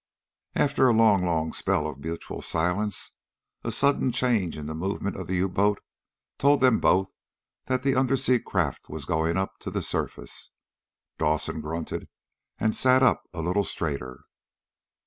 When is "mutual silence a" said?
1.99-3.71